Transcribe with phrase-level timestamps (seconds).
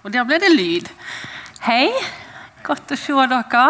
[0.00, 0.86] Og der ble det lyd.
[1.60, 1.90] Hei,
[2.64, 3.64] godt å se dere.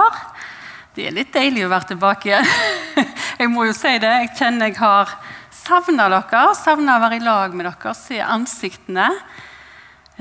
[0.94, 2.28] Det er litt deilig å være tilbake.
[2.30, 3.08] igjen.
[3.40, 4.10] Jeg må jo si det.
[4.22, 5.10] Jeg kjenner jeg har
[5.50, 6.42] savna dere.
[6.54, 9.08] Savna å være i lag med dere, se ansiktene.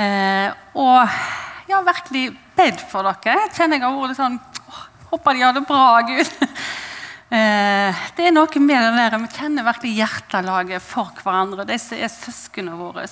[0.01, 0.49] Eh,
[0.81, 3.35] og ja, virkelig bedt for dere.
[3.43, 4.39] Jeg kjenner jeg har vært litt sånn
[5.09, 6.37] Håper de har det bra, Gud.
[7.29, 11.61] Eh, det er noe med det der, Vi kjenner virkelig hjertelaget for hverandre.
[11.69, 13.03] De som er søsknene våre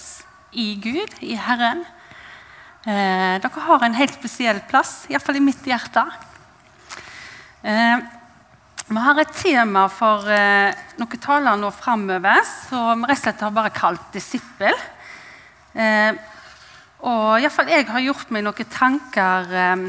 [0.57, 1.83] i Gud, i Herren.
[2.87, 6.05] Eh, dere har en helt spesiell plass, iallfall i mitt hjerte.
[7.59, 7.97] Eh,
[8.87, 13.43] vi har et tema for eh, noen taler nå framover som vi rett og slett
[13.43, 14.79] har bare kalt 'disippel'.
[15.75, 16.15] Eh,
[17.03, 19.83] og iallfall jeg har gjort meg noen tanker eh,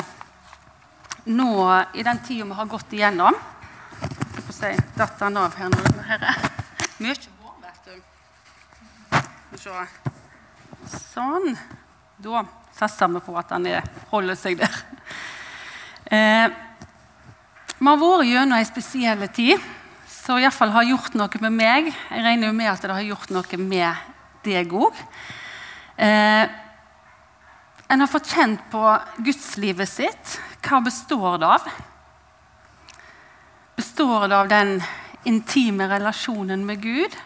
[1.30, 1.54] nå
[1.94, 3.34] i den tida vi har gått igjennom.
[4.02, 5.86] Jeg får si datt han av her nå.
[6.02, 6.46] Her er
[6.98, 7.94] mye hår, vet du.
[10.98, 11.54] Sånn.
[12.18, 12.42] Da
[12.78, 14.80] satser vi på at han er, holder seg der.
[16.08, 16.46] Eh,
[17.78, 19.66] vi har vært gjennom ei spesiell tid
[20.08, 21.90] som iallfall har gjort noe med meg.
[21.92, 24.08] Jeg regner jo med at det har gjort noe med
[24.46, 24.96] deg òg.
[26.00, 26.48] Eh,
[27.88, 28.82] en har fått kjent på
[29.24, 30.34] gudslivet sitt.
[30.64, 31.68] Hva består det av?
[33.78, 34.74] Består det av den
[35.24, 37.16] intime relasjonen med Gud?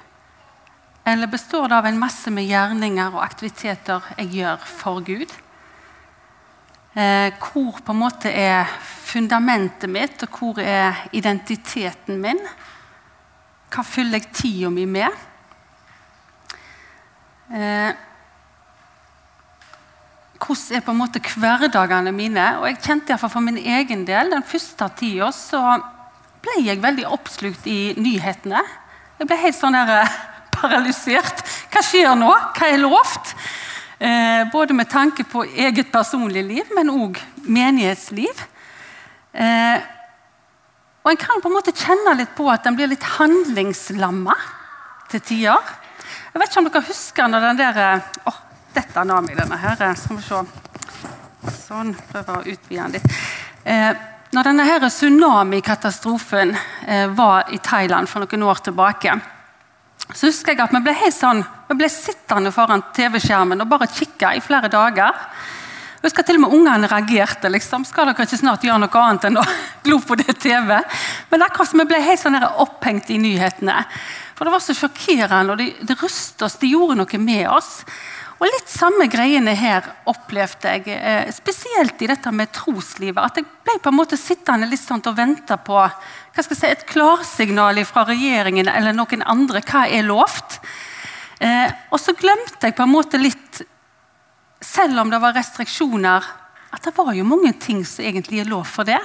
[1.05, 5.33] Eller består det av en masse med gjerninger og aktiviteter jeg gjør for Gud?
[6.93, 8.69] Eh, hvor på en måte er
[9.09, 12.41] fundamentet mitt, og hvor er identiteten min?
[13.73, 15.09] Hva fyller jeg tida mi med?
[17.49, 17.95] Eh,
[20.37, 22.45] hvordan er på en måte hverdagene mine?
[22.61, 25.63] Og jeg kjente iallfall for min egen del den første tida så
[26.45, 28.61] ble jeg veldig oppslukt i nyhetene.
[29.17, 30.23] Jeg ble helt sånn der, eh,
[30.59, 31.41] paralysert.
[31.73, 32.29] Hva skjer nå?
[32.53, 33.33] Hva er lovt?
[34.03, 38.41] Eh, både med tanke på eget personlig liv, men òg menighetsliv.
[39.33, 39.85] Eh,
[41.03, 44.35] og en kan på en måte kjenne litt på at en blir litt handlingslamma
[45.13, 45.71] til tider.
[46.33, 48.41] Jeg vet ikke om dere husker når den der eh, Å, oh,
[48.75, 49.79] dette na meg, denne her.
[49.87, 50.43] Eh, skal vi se.
[51.61, 51.95] Sånn.
[52.11, 53.21] Prøver å utvide den litt.
[53.63, 53.93] Eh,
[54.33, 56.57] når denne tsunamikatastrofen
[56.89, 59.15] eh, var i Thailand for noen år tilbake,
[60.11, 64.35] så husker jeg at vi ble sånn, vi ble sittende foran TV-skjermen og bare kikke
[64.37, 65.19] i flere dager.
[66.03, 67.49] Jeg husker til og med Ungene reagerte.
[67.49, 69.45] liksom, Skal dere ikke snart gjøre noe annet enn å
[69.87, 70.75] glo på det TV?
[71.31, 73.85] Men akkurat som vi ble helt sånn opphengt i nyhetene.
[74.35, 77.85] For det var så sjokkerende, og det, det rustet oss, det gjorde noe med oss.
[78.43, 83.23] Og Litt samme greiene her opplevde jeg, eh, spesielt i dette med troslivet.
[83.23, 85.79] At jeg ble på en måte sittende litt sånn og vente på
[86.35, 89.63] si, et klarsignal fra regjeringen eller noen andre.
[89.63, 90.59] Hva er lovt?
[91.39, 93.63] Eh, og så glemte jeg på en måte litt,
[94.61, 96.25] selv om det var restriksjoner,
[96.73, 98.99] at det var jo mange ting som egentlig er lov for det.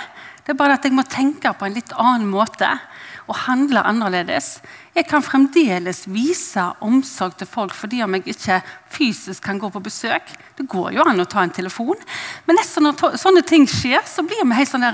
[0.43, 2.79] Det er bare at jeg må tenke på en litt annen måte
[3.27, 4.57] og handle annerledes.
[4.95, 8.61] Jeg kan fremdeles vise omsorg til folk fordi om jeg ikke
[8.93, 10.31] fysisk kan gå på besøk.
[10.57, 11.99] Det går jo an å ta en telefon.
[12.47, 14.87] Men nesten når sånne ting skjer, så blir vi helt sånn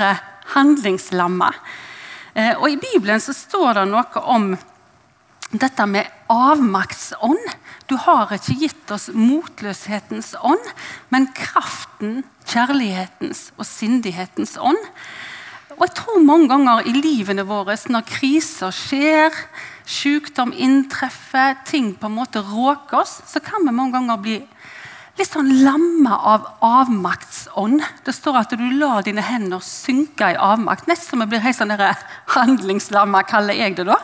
[0.53, 1.53] handlingslamma.
[2.33, 4.53] Eh, og I Bibelen så står det noe om
[5.53, 7.43] dette med avmaktsånd.
[7.85, 10.71] Du har ikke gitt oss motløshetens ånd,
[11.13, 14.81] men kraften, kjærlighetens og sindighetens ånd.
[15.77, 19.35] Og jeg tror mange ganger i livene våre, når kriser skjer,
[19.89, 24.37] sykdom inntreffer, ting på en måte råker oss, så kan vi mange ganger bli
[25.17, 27.83] litt sånn lamma av avmaktsånd.
[28.05, 30.87] Det står at du lar dine hender synke i avmakt.
[30.89, 31.75] Nesten som vi blir helt sånn
[32.33, 33.99] handlingslamma, kaller jeg det da.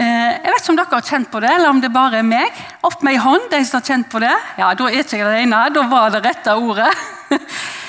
[0.00, 2.26] Eh, jeg vet ikke om dere har kjent på det, eller om det bare er
[2.26, 2.64] meg.
[2.86, 4.34] Opp med ei hånd, de som har kjent på det.
[4.58, 5.62] Ja, Da er ikke jeg det ene.
[5.74, 6.90] Da var det rette ordet.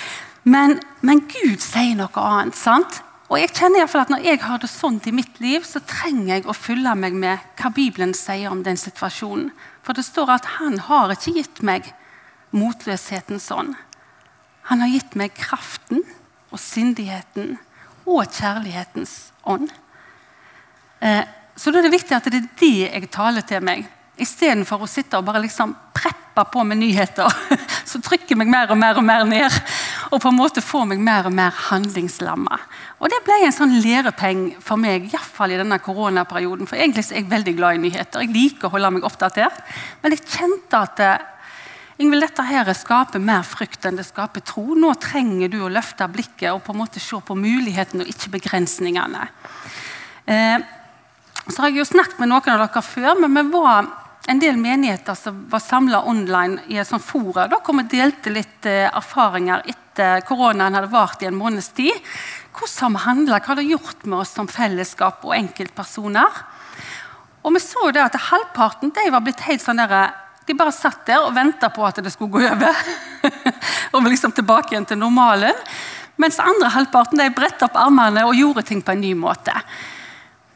[0.44, 2.58] Men, men Gud sier noe annet.
[2.58, 3.02] sant?
[3.32, 5.64] Og jeg kjenner i hvert fall at Når jeg har det sånt i mitt liv,
[5.64, 9.52] så trenger jeg å fylle meg med hva Bibelen sier om den situasjonen.
[9.86, 11.94] For det står at han har ikke gitt meg
[12.52, 13.78] motløshetens ånd.
[14.70, 16.04] Han har gitt meg kraften
[16.52, 17.56] og sindigheten
[18.06, 19.72] og kjærlighetens ånd.
[21.00, 21.24] Eh,
[21.56, 23.88] så da er det viktig at det er det jeg taler til meg.
[24.22, 27.28] Istedenfor å sitte og bare liksom preppe på med nyheter
[27.92, 29.58] som trykker meg mer og mer og mer ned.
[30.12, 32.60] Og på en måte får meg mer og mer handlingslamma.
[33.02, 36.70] Og Det ble en sånn lærepeng for meg, iallfall i denne koronaperioden.
[36.70, 38.24] For egentlig er jeg veldig glad i nyheter.
[38.24, 39.62] Jeg liker å holde meg oppdatert.
[40.02, 41.28] Men jeg kjente at eh,
[42.02, 44.74] Ingvild, dette her skaper mer frykt enn det skaper tro.
[44.74, 48.32] Nå trenger du å løfte blikket og på en måte se på mulighetene og ikke
[48.40, 49.28] begrensningene.
[50.26, 50.58] Eh,
[51.48, 53.90] så har jeg jo snakket med noen av dere før, men vi var
[54.28, 57.48] en del menigheter som var samla online i et sånt fora.
[57.50, 61.96] Da kom vi delte litt eh, erfaringer etter koronaen hadde vart i en måneds tid.
[62.54, 66.42] Hvordan har vi handla, hva har det gjort med oss som fellesskap og enkeltpersoner?
[67.42, 70.12] Og vi så det at Halvparten de var blitt helt sånn der,
[70.46, 72.84] de bare satt der og venta på at det skulle gå over.
[73.96, 75.58] og liksom tilbake igjen til normalen.
[76.22, 79.56] Mens andre halvparten de bretta opp armene og gjorde ting på en ny måte.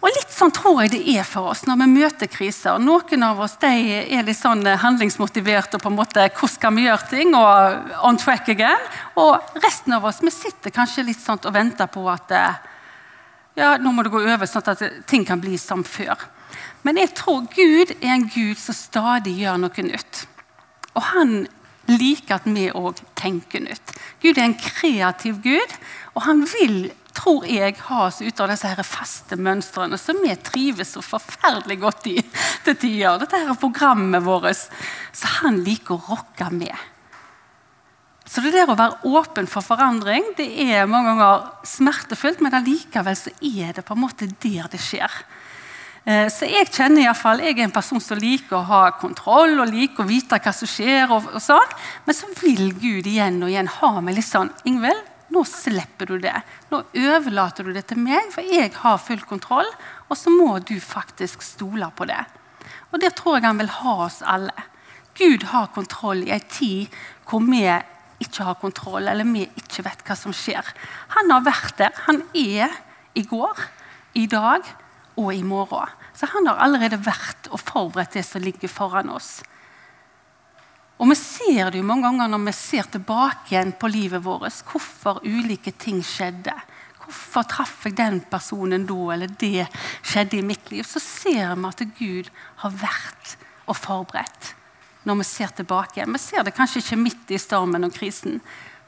[0.04, 2.78] Og Litt sånn tror jeg det er for oss når vi møter kriser.
[2.82, 7.10] Noen av oss er litt sånn handlingsmotivert og på en måte hvordan skal vi gjøre
[7.10, 8.86] ting, og on track again.
[9.18, 12.36] Og resten av oss vi sitter kanskje litt sånn og venter på at
[13.56, 16.28] ja, nå må det gå over, sånn at ting kan bli som før.
[16.86, 20.26] Men jeg tror Gud er en Gud som stadig gjør noe nytt.
[20.94, 21.38] Og han
[21.90, 23.96] liker at vi òg tenker nytt.
[24.22, 25.76] Gud er en kreativ Gud,
[26.14, 30.34] og han vil, tror jeg, har oss ut av disse her faste mønstrene som vi
[30.46, 32.18] trives så forferdelig godt i
[32.66, 33.22] til tider.
[33.22, 36.76] Dette her er programmet vårt som han liker å rocke med.
[38.26, 43.18] Så det der å være åpen for forandring det er mange ganger smertefullt, men allikevel
[43.18, 45.14] så er det på en måte der det skjer.
[46.06, 49.60] Eh, så jeg kjenner i fall, jeg er en person som liker å ha kontroll
[49.62, 51.10] og liker å vite hva som skjer.
[51.10, 51.76] og, og sånn.
[52.06, 55.02] Men så vil Gud igjen og igjen ha meg litt sånn Ingvild,
[55.36, 56.36] nå slipper du det.
[56.72, 59.68] Nå overlater du det til meg, for jeg har full kontroll.
[60.08, 62.22] Og så må du faktisk stole på det.
[62.94, 64.56] Og det tror jeg han vil ha oss alle.
[65.16, 66.96] Gud har kontroll i ei tid
[67.28, 67.64] hvor vi
[68.24, 70.68] ikke har kontroll, eller vi ikke vet hva som skjer.
[71.18, 71.96] Han har vært der.
[72.08, 72.72] Han er
[73.16, 73.64] i går,
[74.16, 74.64] i dag
[75.20, 75.92] og i morgen.
[76.16, 79.42] Så han har allerede vært og forberedt det som ligger foran oss.
[80.96, 84.64] Og Vi ser det jo mange ganger når vi ser tilbake igjen på livet vårt.
[84.70, 86.54] Hvorfor ulike ting skjedde.
[87.04, 89.68] Hvorfor traff jeg den personen da, eller det
[90.02, 90.86] skjedde i mitt liv?
[90.88, 92.32] Så ser vi at Gud
[92.64, 93.36] har vært
[93.68, 94.54] og forberedt
[95.06, 96.00] når vi ser tilbake.
[96.00, 96.14] igjen.
[96.14, 98.40] Vi ser det kanskje ikke midt i stormen og krisen,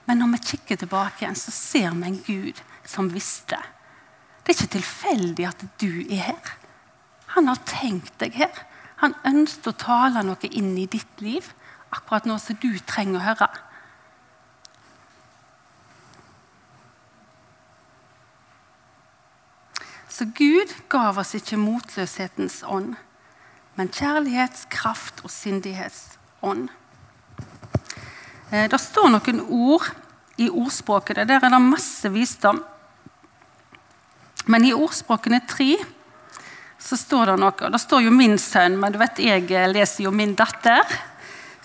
[0.07, 3.59] men når vi kikker tilbake igjen, så ser vi en Gud som visste.
[4.41, 6.55] Det er ikke tilfeldig at du er her.
[7.35, 8.63] Han har tenkt deg her.
[9.03, 11.51] Han ønsker å tale noe inn i ditt liv
[11.91, 13.49] akkurat nå som du trenger å høre.
[20.17, 22.95] Så Gud gav oss ikke motløshetens ånd,
[23.77, 26.71] men kjærlighets, kraft og sindighets ånd.
[28.49, 29.85] det står noen ord
[30.41, 31.27] i ordspråket.
[31.27, 32.63] Der er det masse visdom.
[34.47, 35.75] Men i ordspråkene tre
[36.79, 37.69] så står det noe.
[37.73, 40.87] Det står jo 'min sønn', men du vet jeg leser jo 'min datter'.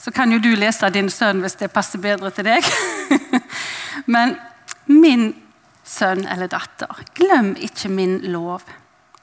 [0.03, 2.67] Så kan jo du lese av din sønn hvis det passer bedre til deg.
[4.15, 4.35] men
[4.91, 5.29] min
[5.87, 8.65] sønn eller datter, glem ikke min lov,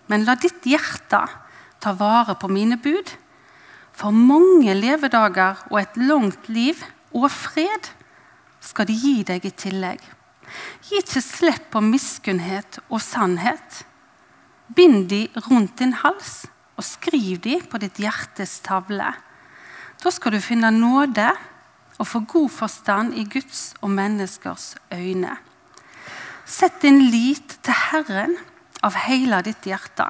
[0.07, 1.21] men la ditt hjerte
[1.79, 3.11] ta vare på mine bud.
[3.95, 6.79] For mange levedager og et langt liv
[7.11, 7.91] og fred
[8.63, 10.01] skal de gi deg i tillegg.
[10.87, 13.83] Gi ikke slipp på miskunnhet og sannhet.
[14.75, 16.45] Bind de rundt din hals
[16.79, 19.11] og skriv de på ditt hjertes tavle.
[20.03, 21.27] Da skal du finne nåde
[21.99, 25.35] og få god forstand i Guds og menneskers øyne.
[26.45, 28.37] Sett din lit til Herren
[28.83, 30.07] av hele ditt hjerte.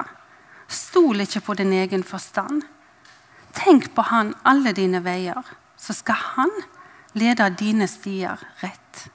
[0.70, 2.62] Stol ikke på din egen forstand.
[3.54, 5.42] Tenk på Han alle dine veier,
[5.76, 6.52] så skal Han
[7.12, 9.08] lede dine stier rett.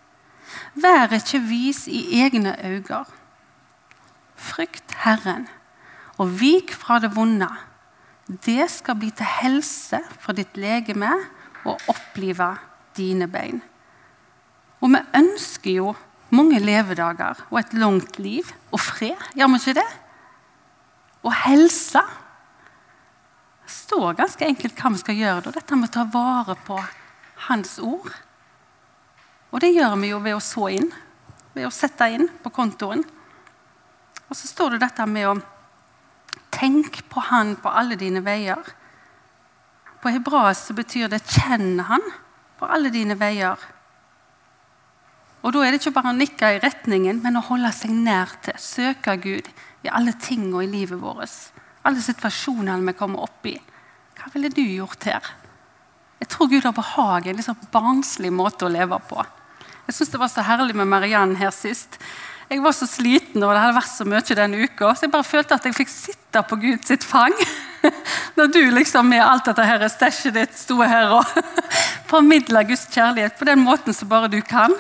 [0.75, 3.05] Vær ikke vis i egne øyne.
[4.36, 5.48] Frykt Herren,
[6.20, 7.48] og vik fra det vonde.
[8.25, 11.12] Det skal bli til helse for ditt legeme
[11.65, 12.55] og opplive
[12.98, 13.62] dine bein.
[14.82, 15.94] Og vi ønsker jo
[16.36, 19.17] mange levedager og et langt liv og fred.
[19.38, 19.88] Gjør vi ikke det?
[21.25, 22.01] Og helse.
[23.65, 25.53] Det står ganske enkelt hva vi skal gjøre.
[25.55, 26.79] Dette med å ta vare på
[27.46, 28.10] Hans ord.
[29.53, 30.88] Og det gjør vi jo ved å så inn,
[31.53, 33.03] ved å sette inn på kontoen.
[34.25, 35.36] Og så står det dette med å
[36.56, 38.64] tenke på Han på alle dine veier.
[40.02, 42.02] På hebraisk betyr det 'kjenn Han
[42.60, 43.60] på alle dine veier'.
[45.44, 48.32] Og Da er det ikke bare å nikke i retningen, men å holde seg nær
[48.42, 48.58] til.
[48.58, 49.50] Søke Gud
[49.84, 51.52] i alle tingene i livet vårt.
[51.86, 53.62] Alle situasjonene vi kommer opp i.
[54.18, 55.22] Hva ville du gjort her?
[56.20, 59.22] Jeg tror Gud har behag i en liksom barnslig måte å leve på.
[59.86, 62.00] Jeg syns det var så herlig med Mariann her sist.
[62.50, 65.25] Jeg var så sliten, og det hadde vært så mye denne uka, så jeg bare
[65.25, 67.34] følte at jeg fikk sitte på Guds fang.
[68.38, 71.25] Når du liksom med alt dette her stæsjet ditt sto her og
[72.12, 74.74] formidla Guds kjærlighet på den måten som bare du kan.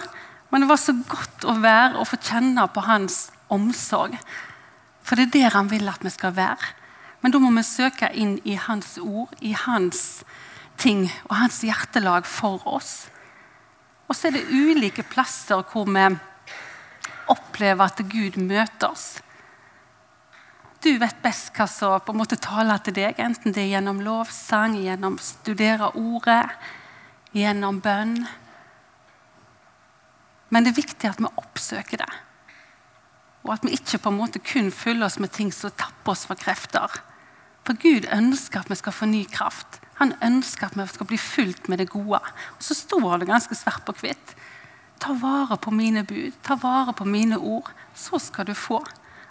[0.53, 4.13] Men det var så godt å være og få kjenne på hans omsorg.
[5.05, 6.73] For det er der han vil at vi skal være.
[7.25, 10.21] Men da må vi søke inn i Hans ord, i Hans
[10.77, 13.07] ting og Hans hjertelag for oss.
[14.05, 16.05] Og så er det ulike plasser hvor vi
[17.31, 19.07] opplever at Gud møter oss.
[20.85, 24.03] Du vet best hva som på en måte taler til deg, enten det er gjennom
[24.05, 26.43] lovsang, gjennom studere ordet,
[27.33, 28.19] gjennom bønn.
[30.53, 32.11] Men det er viktig at vi oppsøker det.
[33.45, 36.27] Og at vi ikke på en måte kun fyller oss med ting som tapper oss
[36.29, 37.01] for krefter.
[37.65, 39.79] For Gud ønsker at vi skal få ny kraft.
[39.97, 42.21] Han ønsker at vi skal bli fylt med det gode.
[42.21, 44.35] Og så står det ganske svart på hvitt.
[44.99, 47.69] Ta vare på mine bud, ta vare på mine ord.
[47.95, 48.81] Så skal du få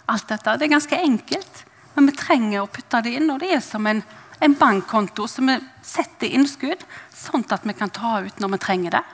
[0.05, 0.57] alt dette.
[0.57, 3.31] Det er ganske enkelt, men vi trenger å putte det inn.
[3.33, 4.03] Og det er som en,
[4.39, 8.99] en bankkonto som vi setter innskudd, sånn at vi kan ta ut når vi trenger
[8.99, 9.05] det.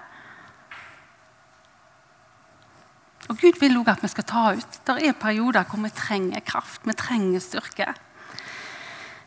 [3.32, 4.80] Og Gud vil òg at vi skal ta ut.
[4.88, 7.94] Det er perioder hvor vi trenger kraft, vi trenger styrke.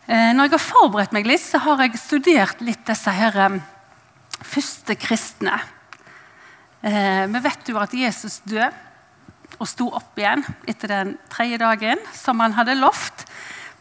[0.05, 3.57] Eh, når jeg har forberedt meg litt, så har jeg studert litt disse her eh,
[4.45, 5.57] første kristne.
[6.85, 8.69] Eh, vi vet jo at Jesus døde
[9.55, 13.25] og sto opp igjen etter den tredje dagen, som han hadde lovt.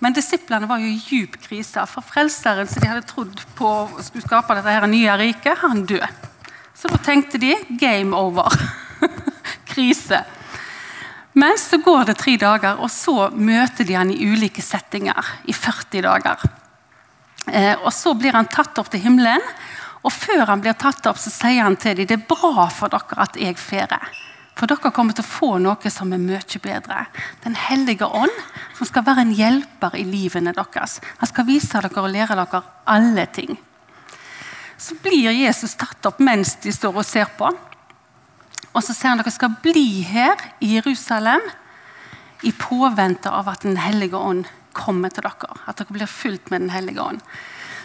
[0.03, 3.71] Men disiplene var jo i djup krise, for frelseren som de hadde trodd på
[4.03, 6.07] skulle skape dette her nye riket, han døde.
[6.75, 8.51] Så da tenkte de 'game over'.
[9.73, 10.23] krise.
[11.33, 15.53] Men så går det tre dager, og så møter de han i ulike settinger i
[15.53, 16.43] 40 dager.
[17.47, 19.41] Eh, og Så blir han tatt opp til himmelen,
[20.03, 22.91] og før han blir tatt opp, så sier han til dem det er bra for
[22.91, 24.11] dere at jeg ferer.
[24.53, 27.05] For dere kommer til å få noe som er mye bedre.
[27.45, 28.33] Den hellige ånd,
[28.77, 30.99] som skal være en hjelper i livene deres.
[31.21, 33.57] Han skal vise dere og lære dere alle ting.
[34.77, 37.49] Så blir Jesus tatt opp mens de står og ser på.
[38.73, 41.41] Og så sier han dere skal bli her i Jerusalem
[42.43, 45.57] i påvente av at Den hellige ånd kommer til dere.
[45.65, 47.23] At dere blir fulgt med Den hellige ånd.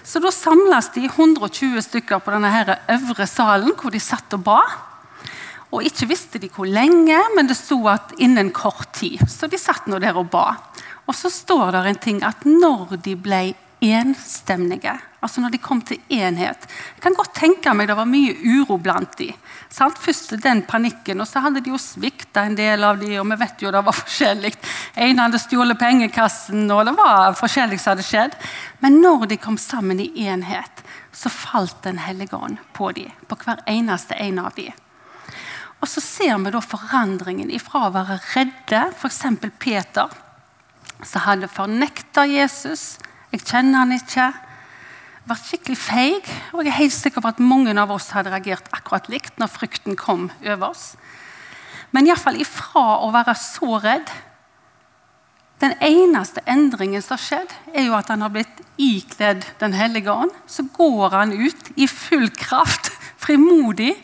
[0.09, 4.47] Så da samles de 120 stykker på denne her øvre salen hvor de satt og
[4.47, 4.61] ba.
[5.69, 9.21] Og ikke visste de hvor lenge, men det sto at innen kort tid.
[9.29, 10.47] Så de satt nå der og ba.
[11.05, 13.43] Og så står det en ting at når de ble
[13.81, 14.95] enstemnige.
[15.21, 16.67] Altså når de kom til enhet.
[16.95, 19.33] Jeg kan godt tenke meg det var mye uro blant de.
[19.69, 19.99] Sant?
[19.99, 23.39] Først den panikken, og så hadde de jo svikta en del av de, og vi
[23.41, 24.53] vet jo det var forskjellig.
[24.95, 28.37] En hadde stjålet pengekassen, og det var forskjellig som hadde skjedd.
[28.85, 33.11] Men når de kom sammen i enhet, så falt Den hellige ånd på dem.
[33.27, 34.71] På hver eneste en av dem.
[35.81, 39.21] Og så ser vi da forandringen ifra å være redde, f.eks.
[39.59, 40.15] Peter,
[41.03, 42.99] som hadde fornekta Jesus
[43.33, 44.31] jeg kjenner han ikke.
[45.29, 46.31] Vært skikkelig feig.
[46.55, 49.53] Og jeg er helt sikker på at mange av oss hadde reagert akkurat likt når
[49.53, 50.95] frykten kom over oss.
[51.93, 54.11] Men iallfall ifra å være så redd
[55.59, 60.13] Den eneste endringen som har skjedd, er jo at han har blitt ikledd Den hellige
[60.13, 60.31] ånd.
[60.47, 62.93] Så går han ut i full kraft,
[63.25, 63.97] frimodig,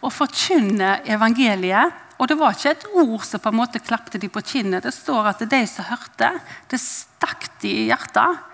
[0.00, 1.96] og forkynner evangeliet.
[2.20, 4.84] Og det var ikke et ord som på en måte klapte de på kinnet.
[4.84, 6.30] Det står at det de som hørte,
[6.70, 8.49] det stakk de i hjertet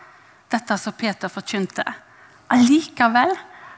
[0.53, 1.85] dette som Peter forkynte.
[2.53, 3.33] Allikevel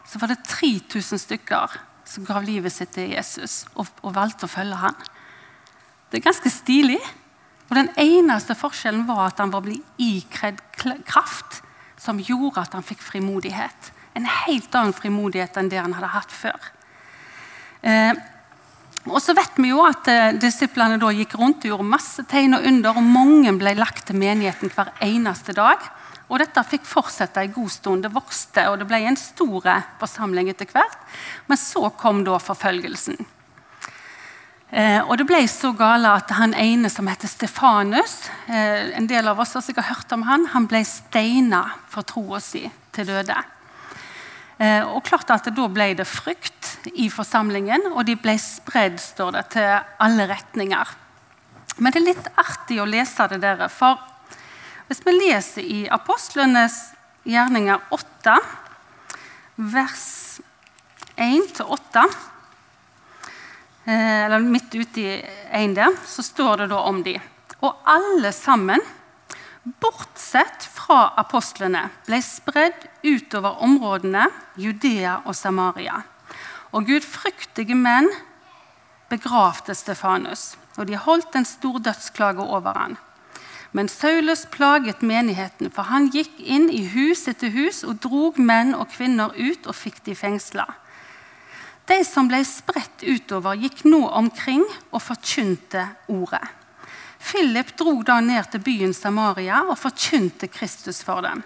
[0.08, 4.52] så var det 3000 stykker som gav livet sitt til Jesus og, og valgte å
[4.52, 4.96] følge ham.
[6.08, 7.00] Det er ganske stilig.
[7.68, 10.60] Og Den eneste forskjellen var at han var blitt ikredd
[11.08, 11.60] kraft
[12.00, 13.92] som gjorde at han fikk frimodighet.
[14.16, 16.70] En helt annen frimodighet enn det han hadde hatt før.
[17.82, 18.14] Eh,
[19.08, 22.56] og så vet vi jo at eh, Disiplene da gikk rundt og gjorde masse tegn
[22.56, 25.84] og under, og mange ble lagt til menigheten hver eneste dag.
[26.28, 28.04] Og dette fikk fortsette en god stund.
[28.04, 29.68] Det vokste, og det ble en stor
[30.00, 31.00] forsamling etter hvert.
[31.48, 33.16] Men så kom da forfølgelsen.
[34.68, 39.24] Eh, og det ble så gale at han ene som heter Stefanus eh, En del
[39.30, 43.38] av oss har sikkert hørt om han, han ble steina for troa si til døde.
[44.58, 49.38] Eh, og klart at Da ble det frykt i forsamlingen, og de ble spredd står
[49.38, 49.72] det, til
[50.04, 50.92] alle retninger.
[51.78, 54.02] Men det er litt artig å lese det der, for
[54.88, 56.76] hvis vi leser i Apostlenes
[57.28, 58.36] gjerninger 8,
[59.68, 60.06] vers
[61.18, 62.04] 1-8
[63.84, 65.16] eh, Eller midt ute i
[65.52, 67.18] 1 der, så står det da om de.
[67.60, 68.80] Og alle sammen,
[69.82, 74.24] bortsett fra apostlene, ble spredd utover områdene
[74.56, 76.00] Judea og Samaria.
[76.72, 78.08] Og gudfryktige menn
[79.12, 82.96] begravde Stefanus, og de holdt en stor dødsklage over han.
[83.76, 88.72] Men Saulus plaget menigheten, for han gikk inn i hus etter hus og drog menn
[88.74, 90.64] og kvinner ut og fikk de fengsla.
[91.88, 96.44] De som ble spredt utover, gikk nå omkring og forkynte ordet.
[97.18, 101.42] Philip dro da ned til byen Samaria og forkynte Kristus for dem.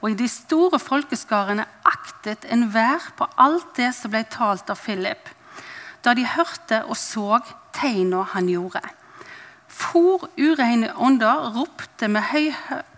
[0.00, 5.32] Og i de store folkeskarene aktet enhver på alt det som ble talt av Philip,
[6.04, 7.40] da de hørte og så
[7.74, 8.84] tegna han gjorde.
[9.68, 12.52] For ureine ånder ropte med høy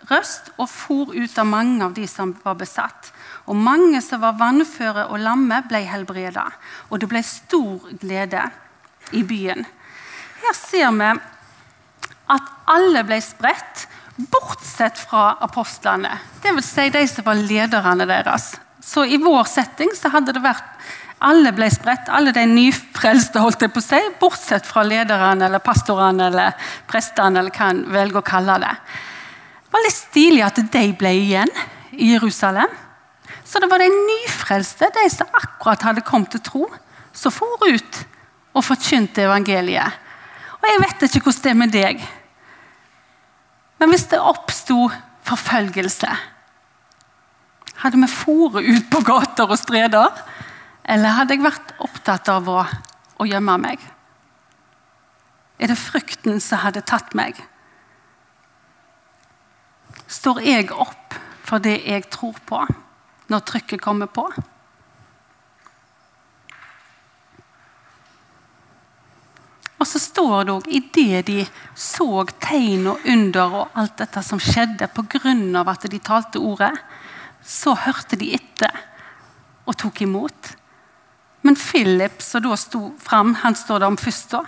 [0.09, 3.11] røst og for ut av mange av de som var besatt.
[3.49, 6.45] Og mange som var vannføre og lamme, ble helbreda.
[6.89, 8.45] Og det ble stor glede
[9.17, 9.65] i byen.
[10.43, 11.11] Her ser vi
[12.29, 13.87] at alle ble spredt,
[14.29, 16.11] bortsett fra apostlene.
[16.43, 16.73] Dvs.
[16.75, 18.51] Si de som var lederne deres.
[18.83, 20.65] Så i vår setting så hadde det vært
[21.19, 25.63] alle ble spredt, alle de nyfrelste, holdt jeg på å si, bortsett fra lederne eller
[25.63, 28.75] pastorene eller prestene, eller hva en velger å kalle det.
[29.65, 31.51] Det var litt stilig at de ble igjen
[31.91, 32.71] i Jerusalem.
[33.43, 36.63] Så det var de nyfrelste, de som akkurat hadde kommet til tro,
[37.11, 37.99] som for ut
[38.55, 39.99] og forkynte evangeliet.
[40.59, 42.07] Og Jeg vet ikke hvordan det er med deg,
[43.79, 44.89] men hvis det oppsto
[45.27, 46.09] forfølgelse
[47.79, 50.17] Hadde vi foret ut på gater og streder?
[50.89, 52.63] Eller hadde jeg vært opptatt av å,
[53.21, 53.81] å gjemme meg?
[55.59, 57.37] Er det frykten som hadde tatt meg?
[60.09, 62.63] Står jeg opp for det jeg tror på,
[63.29, 64.25] når trykket kommer på?
[69.79, 71.43] Og så står det òg idet de
[71.77, 75.35] så tegn og under og alt dette som skjedde pga.
[75.69, 76.73] at de talte ordet,
[77.43, 78.73] så hørte de etter
[79.65, 80.58] og tok imot.
[81.49, 84.43] Men Philip, som da sto fram, han står der om først da,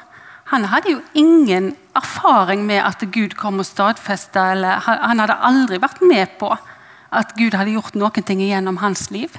[0.51, 4.43] han hadde jo ingen erfaring med at Gud kom og stadfesta,
[4.85, 6.51] han hadde aldri vært med på
[7.09, 9.33] at Gud hadde gjort noen ting gjennom hans liv.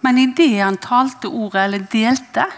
[0.00, 2.48] Men idet han talte ordet eller delte,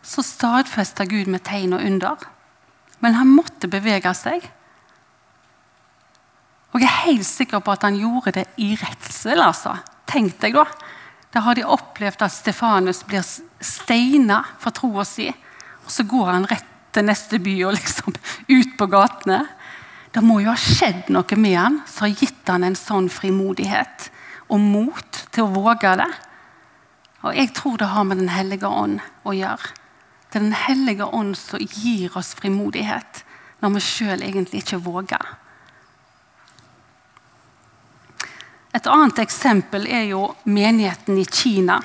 [0.00, 2.24] så stadfesta Gud med tegn og under.
[3.04, 4.48] Men han måtte bevege seg.
[6.72, 9.44] Og jeg er helt sikker på at han gjorde det i redsel.
[9.44, 9.76] altså.
[10.08, 10.64] Tenk deg da.
[11.32, 13.24] Da har de opplevd at Stefanus blir
[13.60, 15.28] steina for troa si.
[15.84, 18.16] Og så går han rett til neste by og liksom
[18.58, 19.42] ut på gatene.
[20.12, 24.08] Det må jo ha skjedd noe med han som har gitt han en sånn frimodighet
[24.48, 26.08] og mot til å våge det.
[27.26, 29.74] Og jeg tror det har med Den hellige ånd å gjøre.
[30.30, 33.24] Det er Den hellige ånd som gir oss frimodighet
[33.60, 35.34] når vi sjøl egentlig ikke våger.
[38.78, 41.80] Et annet eksempel er jo menigheten i Kina.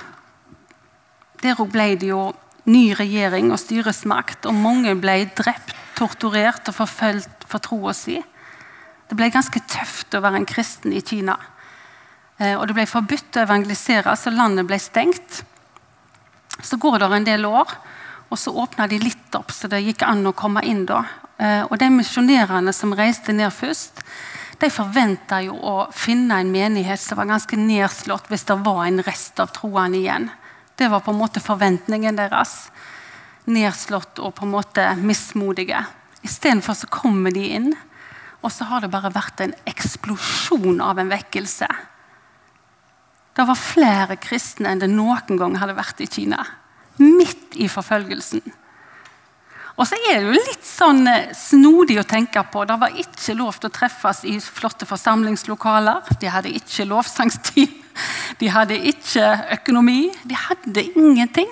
[1.42, 2.28] Der ble det jo
[2.70, 8.20] ny regjering og styresmakt, og mange ble drept, torturert og forfulgt for troa si.
[9.10, 11.36] Det ble ganske tøft å være en kristen i Kina.
[12.38, 15.42] Eh, og det ble forbudt å evangelisere, så landet ble stengt.
[16.62, 17.74] Så går det en del år,
[18.30, 21.04] og så åpna de litt opp, så det gikk an å komme inn da.
[21.38, 24.06] Eh, og de misjonærene som reiste ned først,
[24.64, 29.02] de forventa jo å finne en menighet som var ganske nedslått hvis det var en
[29.04, 30.30] rest av troen igjen.
[30.80, 32.70] Det var på en måte forventningen deres.
[33.46, 35.84] Nedslått og på en måte mismodige.
[36.24, 37.74] Istedenfor så kommer de inn,
[38.40, 41.68] og så har det bare vært en eksplosjon av en vekkelse.
[43.34, 46.40] Det var flere kristne enn det noen gang hadde vært i Kina.
[47.02, 48.46] Midt i forfølgelsen.
[49.74, 52.66] Og så er det jo litt sånn eh, snodig å tenke på.
[52.70, 56.12] Det var ikke lov til å treffes i flotte forsamlingslokaler.
[56.22, 57.80] De hadde ikke lovsangstid.
[58.42, 59.26] De hadde ikke
[59.58, 60.12] økonomi.
[60.30, 61.50] De hadde ingenting.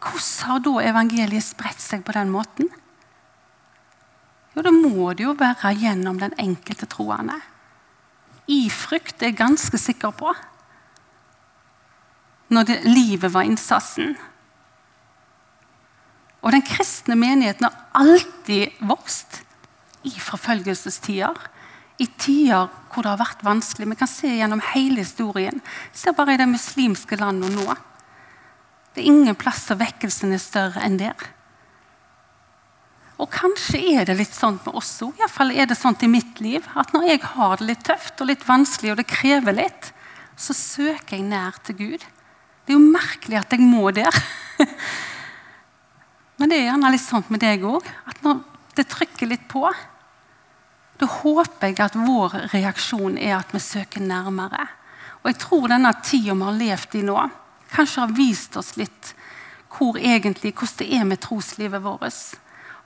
[0.00, 2.70] Hvordan har da evangeliet spredt seg på den måten?
[4.54, 7.36] Jo, det må det jo være gjennom den enkelte troende.
[8.50, 10.32] I frykt er jeg ganske sikker på.
[12.50, 14.16] Når det, livet var innsatsen.
[16.40, 19.42] Og den kristne menigheten har alltid vokst
[20.08, 21.36] i forfølgelsestider.
[22.00, 23.90] I tider hvor det har vært vanskelig.
[23.90, 25.60] Vi kan se gjennom hele historien.
[25.92, 27.76] Se bare i det muslimske landet nå.
[28.94, 31.28] Det er ingen plass der vekkelsen er større enn der.
[33.20, 35.18] Og kanskje er det litt sånn med oss òg.
[35.20, 38.30] Iallfall er det sånn i mitt liv at når jeg har det litt tøft og
[38.30, 39.90] litt vanskelig, og det krever litt,
[40.40, 42.06] så søker jeg nær til Gud.
[42.64, 44.22] Det er jo merkelig at jeg må der.
[46.40, 47.84] Men det er gjerne litt sånn med deg òg.
[48.08, 48.40] At når
[48.78, 49.66] det trykker litt på,
[51.00, 54.66] da håper jeg at vår reaksjon er at vi søker nærmere.
[55.20, 57.16] Og jeg tror denne tida vi har levd i nå,
[57.74, 59.14] kanskje har vist oss litt
[59.70, 62.16] hvor egentlig, hvordan det er med troslivet vårt.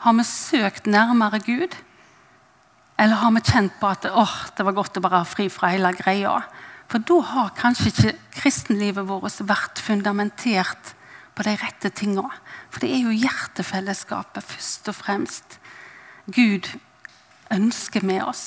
[0.04, 1.78] Har vi søkt nærmere Gud?
[2.98, 5.70] Eller har vi kjent på at oh, det var godt å bare ha fri fra
[5.72, 6.36] hele greia?
[6.90, 10.92] For da har kanskje ikke kristenlivet vårt vært fundamentert
[11.34, 12.30] på de rette tingene.
[12.70, 15.58] For det er jo hjertefellesskapet først og fremst
[16.30, 16.70] Gud
[17.52, 18.46] ønsker med oss.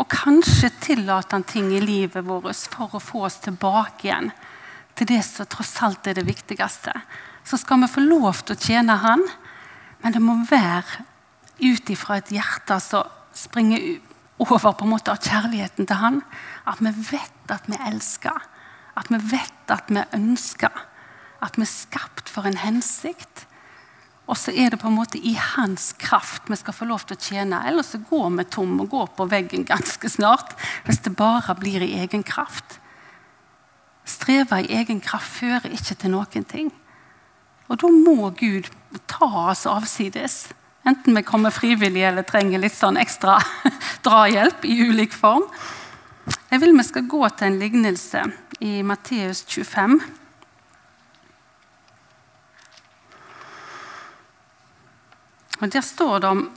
[0.00, 4.30] Og kanskje tillater han ting i livet vårt for å få oss tilbake igjen
[4.98, 6.92] til det som tross alt er det viktigste.
[7.44, 9.24] Så skal vi få lov til å tjene Han,
[10.02, 11.04] men det må være
[11.62, 13.98] ut ifra et hjerte som springer
[14.42, 16.20] over på en måte av kjærligheten til Han.
[16.68, 18.38] At vi vet at vi elsker,
[18.96, 20.84] at vi vet at vi ønsker,
[21.42, 23.46] at vi er skapt for en hensikt.
[24.30, 27.18] Og så er det på en måte i hans kraft vi skal få lov til
[27.18, 27.58] å tjene.
[27.68, 30.54] Ellers så går vi tom og går på veggen ganske snart
[30.86, 32.78] hvis det bare blir i egen kraft.
[34.08, 36.70] Streve i egen kraft fører ikke til noen ting.
[37.68, 38.70] Og da må Gud
[39.10, 40.52] ta oss avsides.
[40.86, 43.38] Enten vi kommer frivillig eller trenger litt sånn ekstra
[44.06, 45.46] drahjelp i ulik form.
[46.50, 48.24] Jeg vil vi skal gå til en lignelse
[48.62, 50.00] i Matteus 25.
[55.62, 56.50] Og Der står det om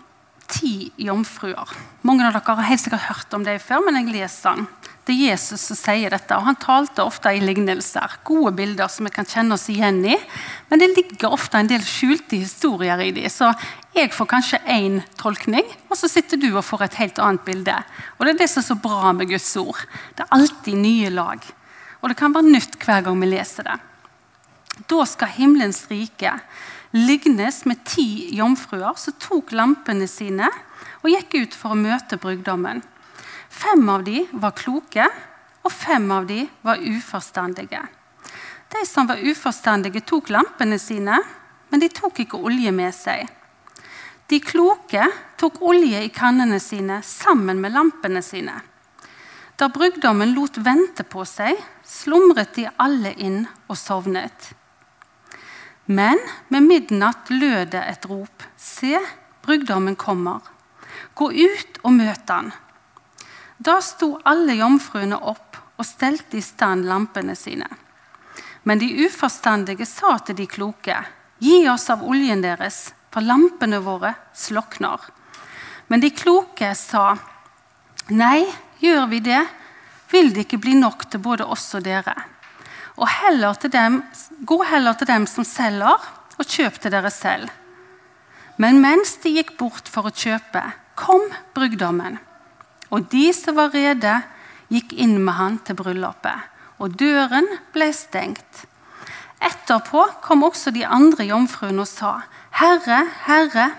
[0.50, 1.70] ti jomfruer.
[2.06, 4.68] Mange av dere har helt sikkert hørt om det før, men jeg leser den.
[5.06, 8.16] Det er Jesus som sier dette, og han talte ofte i lignelser.
[8.26, 10.16] Gode bilder som vi kan kjenne oss igjen i,
[10.72, 13.30] men det ligger ofte en del skjulte historier i dem.
[13.30, 13.52] Så
[13.94, 17.78] jeg får kanskje én tolkning, og så sitter du og får et helt annet bilde.
[18.18, 19.86] Og Det er det som er så bra med Guds ord.
[20.18, 21.46] Det er alltid nye lag.
[22.02, 23.78] Og det kan være nytt hver gang vi leser det.
[24.90, 26.34] Da skal himmelens rike
[26.96, 30.48] lignes med ti jomfruer som tok lampene sine
[31.02, 32.80] og gikk ut for å møte brudgommen.
[33.52, 35.06] Fem av de var kloke,
[35.66, 37.82] og fem av de var uforstandige.
[38.72, 41.20] De som var uforstandige, tok lampene sine,
[41.70, 43.28] men de tok ikke olje med seg.
[44.32, 45.06] De kloke
[45.38, 48.58] tok olje i kannene sine sammen med lampene sine.
[49.56, 54.56] Da brudgommen lot vente på seg, slumret de alle inn og sovnet.
[55.86, 58.44] Men med midnatt lød det et rop.
[58.58, 59.00] Se,
[59.46, 60.42] brudgommen kommer.
[61.14, 62.52] Gå ut og møt han.
[63.58, 67.68] Da sto alle jomfruene opp og stelte i stand lampene sine.
[68.64, 70.98] Men de uforstandige sa til de kloke,
[71.40, 75.00] gi oss av oljen deres, for lampene våre slokner.
[75.88, 77.14] Men de kloke sa,
[78.10, 78.42] nei,
[78.82, 79.44] gjør vi det,
[80.12, 82.16] vil det ikke bli nok til både oss og dere.
[82.96, 84.04] Og heller dem,
[84.48, 86.00] gå heller til dem som selger,
[86.36, 87.52] og kjøp til dere selv.
[88.58, 90.64] Men mens de gikk bort for å kjøpe,
[90.96, 91.24] kom
[91.56, 92.20] brudgommen.
[92.92, 94.22] Og de som var rede,
[94.72, 96.48] gikk inn med han til bryllupet,
[96.80, 98.66] og døren ble stengt.
[99.44, 102.14] Etterpå kom også de andre jomfruene og sa,
[102.56, 103.70] Herre, Herre,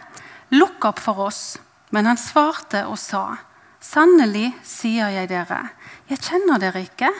[0.52, 1.56] lukk opp for oss.
[1.94, 3.38] Men han svarte og sa,
[3.80, 5.60] Sannelig sier jeg dere,
[6.10, 7.10] jeg kjenner dere ikke.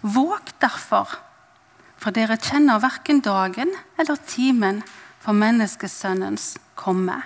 [0.00, 1.18] Våg derfor,
[2.00, 4.80] for dere kjenner verken dagen eller timen
[5.20, 7.18] for menneskesønnens komme.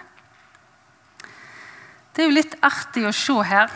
[2.14, 3.70] Det er jo litt artig å se her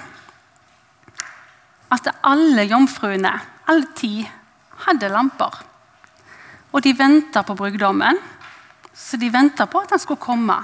[1.95, 3.33] at alle jomfruene,
[3.71, 4.23] alle ti,
[4.85, 5.55] hadde lamper.
[6.71, 8.19] Og de venta på brudgommen,
[8.95, 10.59] så de venta på at han skulle komme.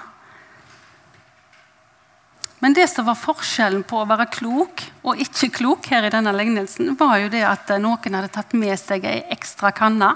[2.65, 6.33] Men det som var forskjellen på å være klok og ikke klok her i denne
[6.33, 10.09] lignelsen, var jo det at noen hadde tatt med seg ei ekstra kanne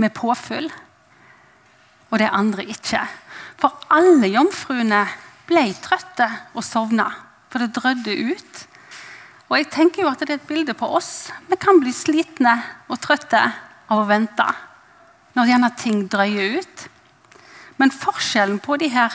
[0.00, 0.70] med påfyll,
[2.08, 3.02] og det andre ikke.
[3.60, 5.02] For alle jomfruene
[5.50, 7.10] ble trøtte og sovna,
[7.52, 8.62] for det drødde ut.
[9.50, 11.28] Og jeg tenker jo at det er et bilde på oss.
[11.50, 12.56] Vi kan bli slitne
[12.88, 13.42] og trøtte
[13.90, 14.48] av å vente
[15.36, 16.88] når gjerne ting drøyer ut.
[17.76, 19.12] Men forskjellen på de her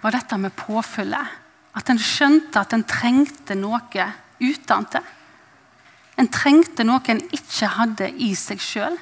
[0.00, 1.41] var dette med påfyllet.
[1.76, 4.08] At en skjønte at en trengte noe
[4.42, 5.02] utenfra.
[6.20, 8.98] En trengte noe en ikke hadde i seg sjøl.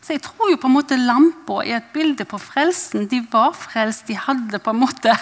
[0.00, 3.08] Så jeg tror jo på en måte lampa er et bilde på frelsen.
[3.10, 5.16] De var frelst, de hadde på en måte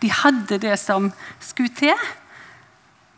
[0.00, 1.10] de hadde det som
[1.44, 2.08] skulle til.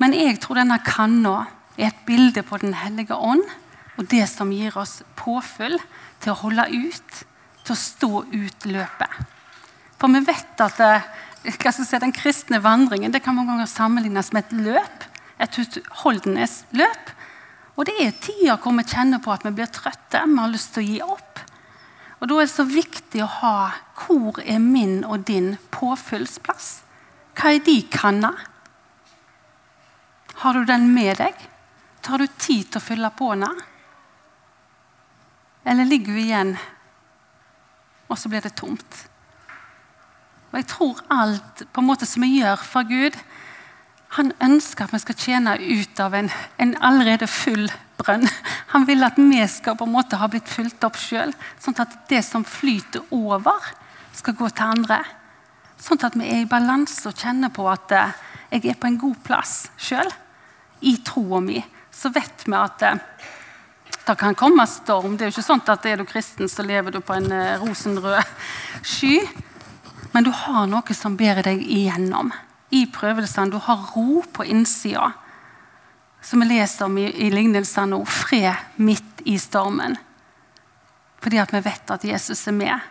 [0.02, 1.44] Men jeg tror denne kanna
[1.78, 3.44] er et bilde på Den hellige ånd
[3.98, 5.78] og det som gir oss påfyll
[6.22, 7.22] til å holde ut,
[7.62, 9.18] til å stå ut løpet.
[10.00, 14.32] For vi vet at det skal si, den kristne vandringen det kan mange ganger sammenlignes
[14.32, 15.08] med et løp.
[15.42, 17.10] Et utholdenhetsløp.
[17.76, 20.74] Og det er tider hvor vi kjenner på at vi blir trøtte, vi har lyst
[20.74, 21.40] til å gi opp.
[22.20, 23.56] Og Da er det så viktig å ha
[24.04, 26.68] hvor er min og din påfyllsplass?
[27.34, 28.30] Hva er de kanna?
[30.42, 31.34] Har du den med deg?
[32.02, 33.58] Tar du tid til å fylle på den?
[35.64, 36.56] Eller ligger hun igjen,
[38.10, 39.11] og så blir det tomt?
[40.52, 43.16] Og jeg tror alt på en måte som vi gjør for Gud
[44.18, 46.28] Han ønsker at vi skal tjene ut av en,
[46.60, 48.26] en allerede full brønn.
[48.74, 51.94] Han vil at vi skal på en måte ha blitt fulgt opp sjøl, sånn at
[52.10, 53.72] det som flyter over,
[54.12, 54.98] skal gå til andre.
[55.80, 58.12] Sånn at vi er i balanse og kjenner på at eh,
[58.52, 60.10] jeg er på en god plass sjøl.
[60.84, 61.62] I troa mi.
[61.88, 63.00] Så vet vi at eh,
[64.02, 65.16] det kan komme storm.
[65.16, 67.56] Det er jo ikke sånn at er du kristen, så lever du på en eh,
[67.62, 68.20] rosenrød
[68.84, 69.16] sky.
[70.10, 72.32] Men du har noe som bærer deg igjennom.
[72.72, 73.52] I prøvelsene.
[73.52, 75.12] Du har ro på innsida.
[76.22, 78.02] Som vi leser om i, i lignelsene nå.
[78.08, 79.96] Fred midt i stormen.
[81.22, 82.90] Fordi at vi vet at Jesus er med.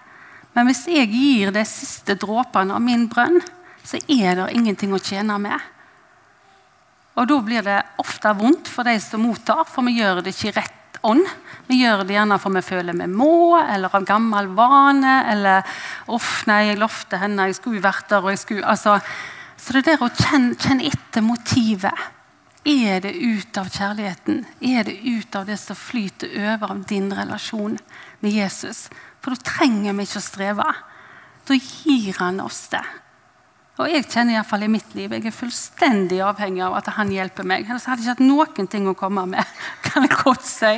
[0.55, 3.39] Men hvis jeg gir de siste dråpene av min brønn,
[3.83, 5.59] så er det ingenting å tjene med.
[7.19, 10.55] Og da blir det ofte vondt for de som mottar, for vi gjør det ikke
[10.59, 11.25] rett ånd.
[11.67, 15.63] Vi gjør det gjerne for vi føler vi må, eller av gammel vane, eller
[16.07, 18.99] 'Uff, nei, jeg lovte henne, jeg skulle vært der', og jeg skulle altså,
[19.61, 21.93] Så det er der å kjenne, kjenne etter motivet.
[22.65, 24.45] Er det ut av kjærligheten?
[24.61, 27.77] Er det ut av det som flyter over av din relasjon
[28.21, 28.89] med Jesus?
[29.21, 30.65] For da trenger vi ikke å streve.
[31.45, 32.81] Da gir han oss det.
[33.79, 37.47] Og jeg kjenner iallfall i mitt liv jeg er fullstendig avhengig av at han hjelper
[37.47, 37.63] meg.
[37.69, 38.25] Ellers hadde jeg ikke hatt
[38.57, 39.53] noen ting å komme med.
[39.87, 40.75] kan jeg godt si.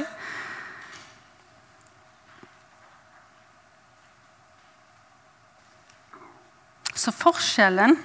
[6.94, 7.98] Så forskjellen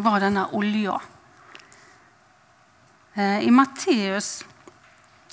[0.00, 1.00] var denne olja.
[3.16, 4.44] Eh, I Matteus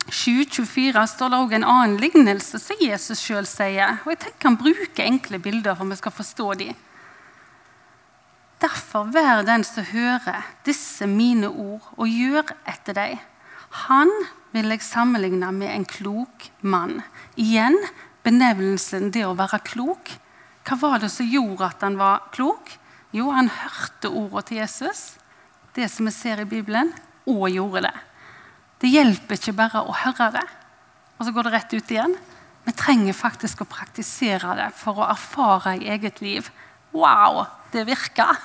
[0.08, 4.00] 724 står det òg en annen lignelse som Jesus sjøl sier.
[4.06, 6.87] Og jeg tenker Han bruker enkle bilder for vi skal forstå dem.
[8.62, 13.20] Derfor vær den som hører disse mine ord, og gjør etter dem.
[13.88, 14.10] Han
[14.56, 17.02] vil jeg sammenligne med en klok mann.
[17.38, 17.78] Igjen
[18.26, 20.10] benevnelsen det å være klok.
[20.68, 22.74] Hva var det som gjorde at han var klok?
[23.16, 25.04] Jo, han hørte ordene til Jesus,
[25.78, 26.90] det som vi ser i Bibelen,
[27.28, 27.94] og gjorde det.
[28.82, 30.44] Det hjelper ikke bare å høre det,
[31.18, 32.18] og så går det rett ut igjen.
[32.68, 36.50] Vi trenger faktisk å praktisere det for å erfare i eget liv.
[36.92, 38.38] Wow, det virker!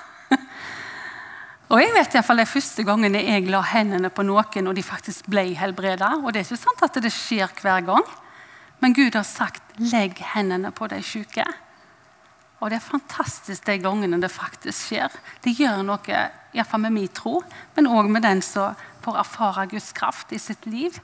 [1.73, 4.75] Og jeg vet i hvert fall de første gangene jeg la hendene på noen, og
[4.77, 6.11] de faktisk ble helbreda.
[6.21, 8.05] Og det er ikke sant at det skjer hver gang,
[8.83, 11.47] men Gud har sagt 'legg hendene på de syke'.
[12.59, 15.11] Og det er fantastisk de gangene det faktisk skjer.
[15.43, 16.19] Det gjør noe
[16.53, 17.41] iallfall med min tro,
[17.75, 20.99] men òg med den som får erfare Guds kraft i sitt liv.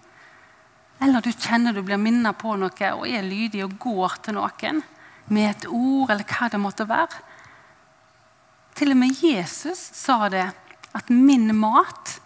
[1.02, 4.84] Eller du kjenner du blir minnet på noe og er lydig og går til noen
[5.28, 7.26] med et ord eller hva det måtte være.
[8.80, 10.46] Til og med Jesus sa det
[10.96, 12.22] at 'min mat,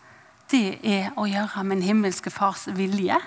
[0.51, 3.17] det er å gjøre min himmelske fars vilje'.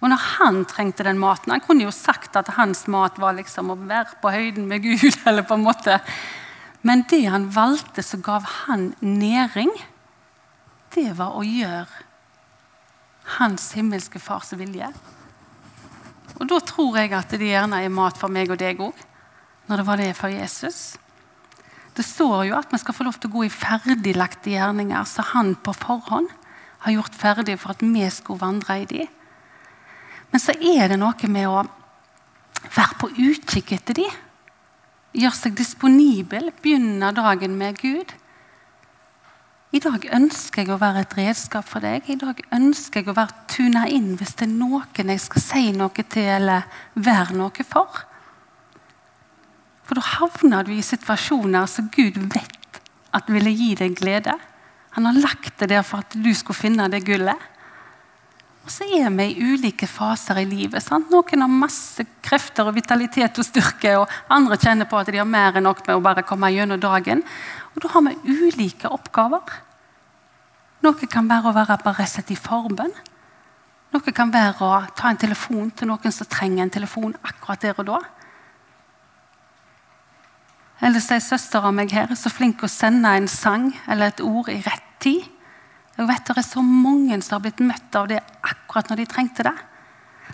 [0.00, 3.70] Og når han trengte den maten Han kunne jo sagt at hans mat var liksom
[3.70, 5.18] å være på høyden med Gud.
[5.26, 6.00] eller på en måte.
[6.82, 9.70] Men det han valgte, så gav han næring,
[10.94, 11.86] det var å gjøre
[13.36, 14.92] hans himmelske fars vilje.
[16.40, 18.94] Og da tror jeg at det gjerne er mat for meg og deg òg,
[19.68, 20.96] når det var det for Jesus.
[21.96, 25.30] Det står jo at vi skal få lov til å gå i ferdiglagte gjerninger som
[25.32, 26.28] han på forhånd
[26.84, 29.06] har gjort ferdig for at vi skulle vandre i de.
[30.30, 31.64] Men så er det noe med å
[32.74, 34.06] være på utkikk etter de.
[35.16, 38.12] Gjøre seg disponibel, begynne dagen med Gud.
[39.74, 42.04] I dag ønsker jeg å være et redskap for deg.
[42.12, 45.64] I dag ønsker jeg å være tuna inn hvis det er noen jeg skal si
[45.76, 48.04] noe til eller være noe for.
[49.86, 52.80] For da havner du i situasjoner som Gud vet
[53.14, 54.34] at ville gi deg glede.
[54.96, 57.38] Han har lagt det der for at du skulle finne det gullet.
[58.66, 60.82] Og så er vi i ulike faser i livet.
[60.82, 61.12] Sant?
[61.14, 65.28] Noen har masse krefter og vitalitet og styrke, og andre kjenner på at de har
[65.28, 67.22] mer enn nok med å bare komme gjennom dagen.
[67.76, 69.54] Og da har vi ulike oppgaver.
[70.82, 72.96] Noe kan være å være bare sett i forbønn.
[73.94, 77.78] Noe kan være å ta en telefon til noen som trenger en telefon akkurat der
[77.78, 78.00] og da.
[80.84, 84.50] Eller så er søstera meg her så flink å sende en sang eller et ord
[84.52, 85.24] i rett tid.
[85.96, 89.06] Jeg vet Det er så mange som har blitt møtt av det akkurat når de
[89.08, 89.54] trengte det.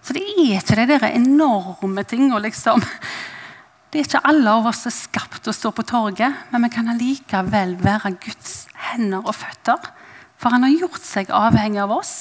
[0.03, 2.41] Så det er ikke de der enorme tingene.
[2.43, 2.83] Liksom.
[3.93, 6.71] Det er ikke alle av oss som er skapt å stå på torget, men vi
[6.75, 9.91] kan allikevel være Guds hender og føtter.
[10.41, 12.15] For han har gjort seg avhengig av oss.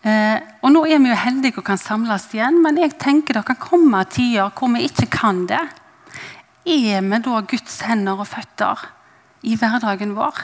[0.00, 3.44] Eh, og Nå er vi jo heldige og kan samles igjen, men jeg tenker det
[3.52, 5.60] kan komme tider hvor vi ikke kan det.
[6.68, 8.88] Er vi da Guds hender og føtter
[9.42, 10.40] i hverdagen vår?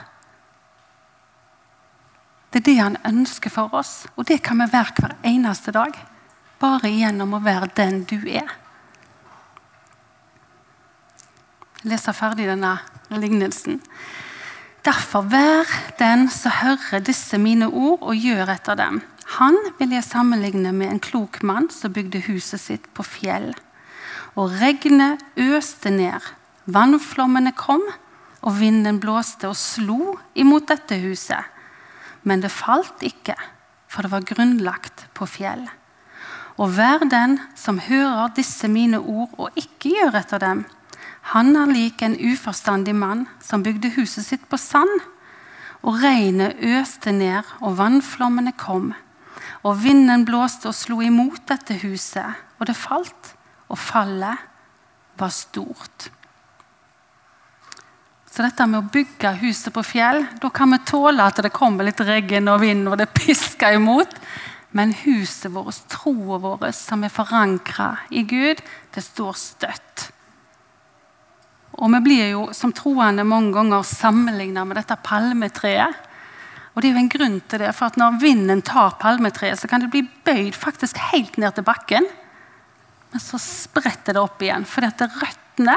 [2.53, 5.93] Det er det han ønsker for oss, og det kan vi være hver eneste dag.
[6.57, 8.49] Bare gjennom å være den du er.
[11.83, 12.79] Jeg leser ferdig denne
[13.13, 13.83] lignelsen.
[14.87, 19.03] Derfor vær den som hører disse mine ord og gjør etter dem.
[19.37, 23.51] Han vil jeg sammenligne med en klok mann som bygde huset sitt på fjell.
[24.37, 26.21] Og regnet øste ned,
[26.67, 27.83] vannflommene kom,
[28.47, 31.41] og vinden blåste og slo imot dette huset.
[32.23, 33.35] Men det falt ikke,
[33.89, 35.65] for det var grunnlagt på fjell.
[36.57, 40.65] Og hver den som hører disse mine ord og ikke gjør etter dem,
[41.33, 44.93] han er lik en uforstandig mann som bygde huset sitt på sand.
[45.83, 48.93] Og regnet øste ned, og vannflommene kom.
[49.63, 53.36] Og vinden blåste og slo imot dette huset, og det falt,
[53.69, 54.45] og fallet
[55.17, 56.11] var stort.
[58.31, 61.87] Så dette med å bygge huset på fjell, da kan vi tåle at det kommer
[61.89, 64.13] litt regn og vind og det pisker imot.
[64.77, 68.61] Men huset vårt, troen vår, som er forankra i Gud,
[68.93, 70.11] det står støtt.
[71.81, 76.05] Og vi blir jo som troende mange ganger sammenligna med dette palmetreet.
[76.75, 79.69] Og det er jo en grunn til det, for at Når vinden tar palmetreet, så
[79.69, 82.05] kan det bli bøyd faktisk helt ned til bakken.
[83.17, 84.67] Men så spretter det opp igjen.
[84.69, 85.75] For røttene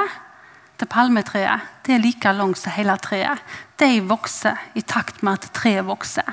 [0.76, 3.40] til palmetreet det er like langt som hele treet.
[3.80, 6.26] De vokser i takt med at treet vokser.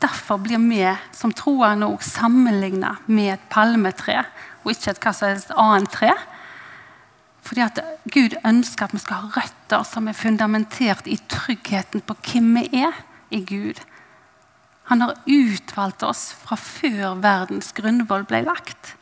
[0.00, 4.22] Derfor blir vi som troende òg sammenligna med et palmetre,
[4.64, 6.14] og ikke et hva som helst annet tre.
[7.44, 12.16] Fordi at Gud ønsker at vi skal ha røtter som er fundamentert i tryggheten på
[12.30, 13.84] hvem vi er i Gud.
[14.88, 18.94] Han har utvalgt oss fra før verdens grunnvoll ble lagt.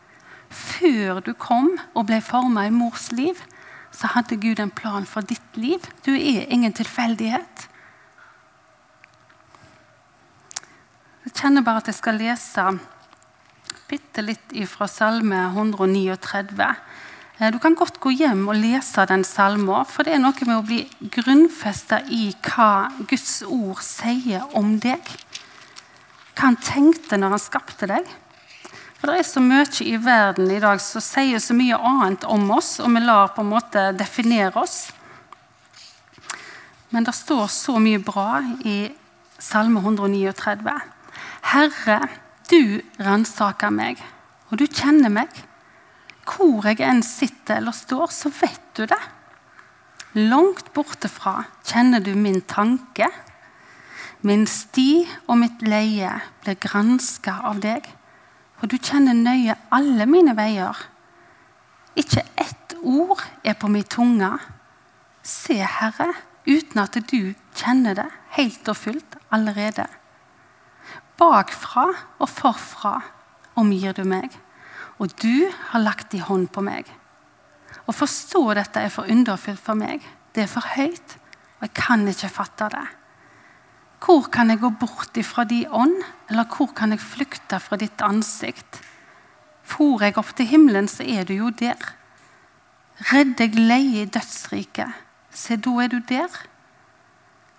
[0.58, 3.38] Før du kom og ble forma i mors liv,
[3.94, 5.82] så hadde Gud en plan for ditt liv.
[6.04, 7.68] Du er ingen tilfeldighet.
[11.28, 12.64] Jeg kjenner bare at jeg skal lese
[13.88, 16.68] bitte litt fra Salme 139.
[17.38, 20.56] Eh, du kan godt gå hjem og lese den salmen, for det er noe med
[20.56, 20.82] å bli
[21.14, 25.12] grunnfesta i hva Guds ord sier om deg.
[26.34, 28.08] Hva han tenkte når han skapte deg.
[28.98, 32.48] For Det er så mye i verden i dag som sier så mye annet om
[32.50, 34.88] oss, og vi lar på en måte definere oss.
[36.90, 38.88] Men det står så mye bra i
[39.38, 40.74] Salme 139.
[41.52, 41.98] Herre,
[42.50, 44.00] du ransaker meg,
[44.50, 45.30] og du kjenner meg.
[46.28, 49.00] Hvor jeg enn sitter eller står, så vet du det.
[50.18, 53.06] Langt bortefra kjenner du min tanke.
[54.26, 57.86] Min sti og mitt leie blir granska av deg,
[58.58, 60.76] for du kjenner nøye alle mine veier.
[61.98, 64.32] Ikke ett ord er på min tunge.
[65.22, 66.12] Se, Herre,
[66.46, 69.86] uten at du kjenner det helt og fullt allerede.
[71.18, 72.98] Bakfra og forfra
[73.58, 74.36] omgir du meg
[74.98, 76.88] og du har lagt din hånd på meg.
[77.88, 80.02] Å forstå dette er for underfylt for meg.
[80.34, 81.16] Det er for høyt,
[81.58, 82.84] og jeg kan ikke fatte det.
[83.98, 85.96] Hvor kan jeg gå bort ifra de ånd,
[86.30, 88.80] eller hvor kan jeg flykte fra ditt ansikt?
[89.66, 91.80] For jeg opp til himmelen, så er du jo der.
[93.10, 94.94] Redd deg leie i dødsriket,
[95.30, 96.32] se, da er du der.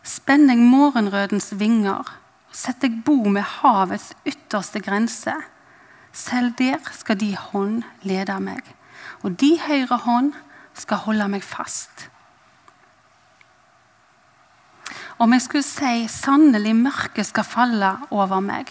[0.04, 2.08] Spenn deg morgenrødens vinger,
[2.52, 5.36] sett deg bo med havets ytterste grense.
[6.12, 8.64] Selv der skal de hånd lede meg,
[9.22, 10.34] og de høyre hånd
[10.74, 12.10] skal holde meg fast.
[15.20, 18.70] Om jeg skulle si sannelig mørket skal falle over meg,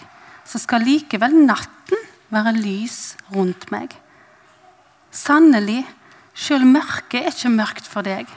[0.49, 3.93] så skal likevel natten være lys rundt meg.
[5.13, 5.83] Sannelig,
[6.33, 8.33] sjøl mørket er ikke mørkt for deg,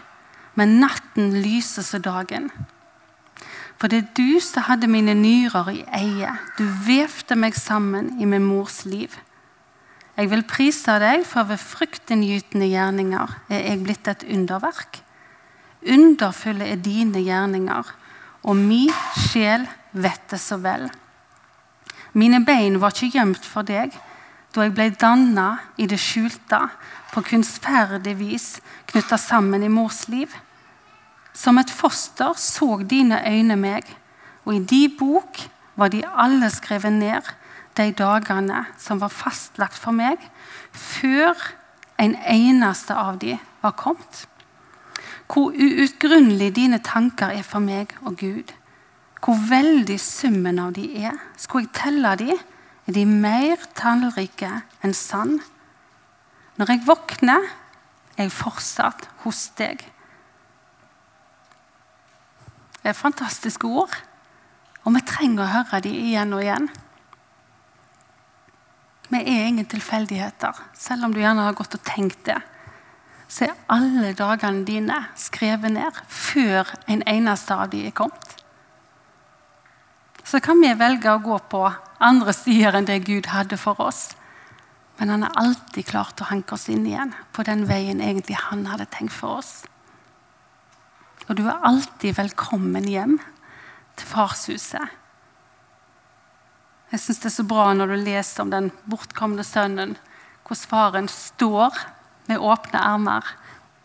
[0.59, 2.49] men natten lyser som dagen.
[3.79, 6.35] For det er du som hadde mine nyrer i eie.
[6.59, 9.15] Du vevde meg sammen i min mors liv.
[10.19, 14.99] Jeg vil prise deg, for ved fryktinngytende gjerninger er jeg blitt et underverk.
[15.81, 17.87] Underfulle er dine gjerninger,
[18.41, 18.87] og mi
[19.29, 20.87] sjel vet det så vel.
[22.17, 23.93] Mine bein var ikke gjemt for deg
[24.51, 26.59] da jeg ble danna i det skjulte,
[27.11, 28.47] på kunstferdig vis
[28.91, 30.31] knytta sammen i mors liv.
[31.35, 33.87] Som et foster så dine øyne meg,
[34.43, 35.39] og i de bok
[35.79, 37.23] var de alle skrevet ned,
[37.79, 40.19] de dagene som var fastlagt for meg,
[40.71, 41.35] før
[42.01, 44.25] en eneste av de var kommet.
[45.31, 48.51] Hvor uutgrunnelig dine tanker er for meg og Gud.
[49.21, 51.15] Hvor veldig summen av de er.
[51.39, 52.35] Skulle jeg telle de,
[52.87, 54.49] er de mer tallrike
[54.83, 55.39] enn sand.
[56.59, 57.47] Når jeg våkner,
[58.17, 59.85] er jeg fortsatt hos deg.
[62.81, 63.93] Det er fantastiske ord,
[64.83, 66.67] og vi trenger å høre de igjen og igjen.
[69.11, 72.39] Vi er ingen tilfeldigheter, selv om du gjerne har gått og tenkt det.
[73.31, 78.33] Så er alle dagene dine skrevet ned før en eneste av dem er kommet.
[80.27, 81.61] Så kan vi velge å gå på
[82.03, 84.11] andre sider enn det Gud hadde for oss.
[84.99, 88.37] Men han er alltid klar til å hanke oss inn igjen på den veien egentlig
[88.37, 89.61] han hadde tenkt for oss.
[91.29, 93.15] Og du er alltid velkommen hjem
[93.95, 94.99] til farshuset.
[96.91, 99.95] Jeg syns det er så bra når du leser om den bortkomne sønnen,
[100.43, 101.79] hvordan faren står
[102.31, 103.33] med åpne ermer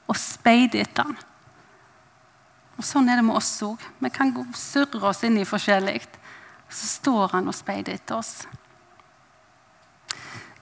[0.06, 1.16] og speid etter ham.
[2.76, 3.80] Og Sånn er det med oss òg.
[4.04, 6.02] Vi kan surre oss inn i forskjellig.
[6.68, 8.44] Så står han og speider etter oss.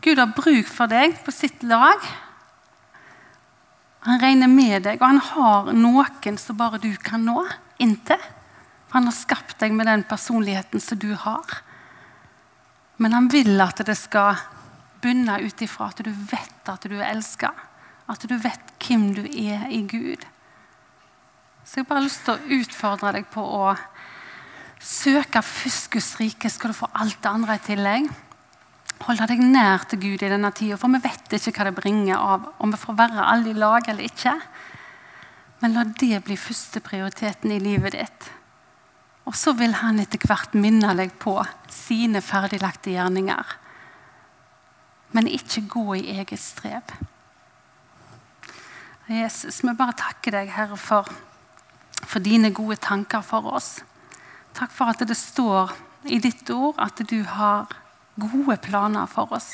[0.05, 2.01] Gud har bruk for deg på sitt lag.
[4.05, 7.41] Han regner med deg, og han har noen som bare du kan nå
[7.80, 8.20] inntil.
[8.93, 11.57] Han har skapt deg med den personligheten som du har.
[13.01, 14.39] Men han vil at det skal
[15.03, 17.51] bunne ut ifra at du vet at du er elska.
[18.11, 20.25] At du vet hvem du er i Gud.
[21.65, 23.73] Så jeg har bare lyst til å utfordre deg på å
[24.85, 28.11] søke først Guds rike, skal du få alt det andre i tillegg.
[29.05, 32.21] Holde deg nær til Gud i denne tida, for vi vet ikke hva det bringer
[32.21, 34.37] av om vi får være alle i lag eller ikke.
[35.63, 38.29] Men la det bli førsteprioriteten i livet ditt.
[39.25, 41.39] Og så vil han etter hvert minne deg på
[41.73, 43.57] sine ferdiglagte gjerninger.
[45.17, 46.93] Men ikke gå i eget strev.
[49.09, 51.09] Jesus, vi bare takker deg, Herre, for
[52.09, 53.79] for dine gode tanker for oss.
[54.55, 55.73] Takk for at det står
[56.05, 57.73] i ditt ord at du har
[58.21, 59.51] gode planer for oss.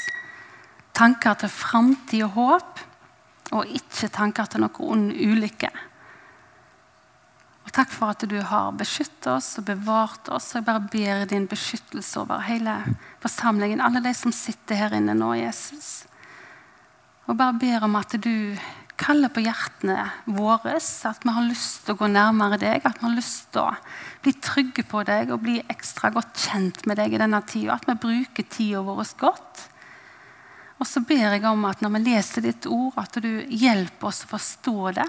[0.97, 2.83] Tanker til framtid og håp,
[3.57, 5.71] og ikke tanker til noe ond ulykke.
[7.65, 10.53] Og Takk for at du har beskyttet oss og bevart oss.
[10.55, 12.77] Jeg bare ber din beskyttelse over hele
[13.23, 16.05] forsamlingen, alle de som sitter her inne nå, Jesus.
[17.31, 18.59] Og bare ber om at du
[19.01, 20.77] kaller på hjertene våre.
[20.77, 23.75] At vi har lyst til å gå nærmere deg, at vi har lyst til å
[24.25, 27.79] bli trygge på deg og bli ekstra godt kjent med deg i denne tida.
[27.79, 29.65] At vi bruker tida vår godt.
[30.81, 34.25] Og så ber jeg om at når vi leser ditt ord, at du hjelper oss
[34.25, 35.09] å forstå det.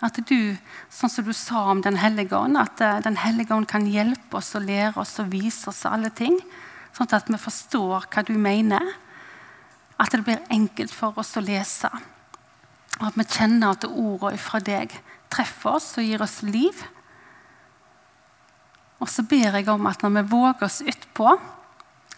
[0.00, 0.56] At du,
[0.88, 4.38] sånn som du sa om Den hellige ånd, at eh, Den hellige ånd kan hjelpe
[4.38, 6.38] oss og lære oss og vise oss alle ting.
[6.96, 8.94] Sånn at vi forstår hva du mener.
[10.00, 11.90] At det blir enkelt for oss å lese.
[13.00, 14.92] Og at vi kjenner at ordene fra deg
[15.32, 16.76] treffer oss og gir oss liv.
[19.00, 21.32] Og så ber jeg om at når vi våger oss utpå,